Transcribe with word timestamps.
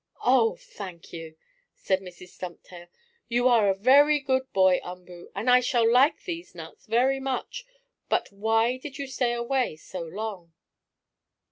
"Oh, 0.25 0.55
thank 0.55 1.13
you!" 1.13 1.35
said 1.75 1.99
Mrs. 2.01 2.29
Stumptail. 2.29 2.87
"You 3.29 3.47
are 3.47 3.69
a 3.69 3.75
very 3.75 4.19
good 4.19 4.51
boy, 4.51 4.79
Umboo, 4.83 5.29
and 5.35 5.47
I 5.47 5.59
shall 5.59 5.87
like 5.87 6.23
these 6.23 6.55
nuts 6.55 6.87
very 6.87 7.19
much. 7.19 7.67
But 8.09 8.31
why 8.31 8.77
did 8.77 8.97
you 8.97 9.05
stay 9.05 9.33
away 9.33 9.75
so 9.75 10.01
long?" 10.01 10.53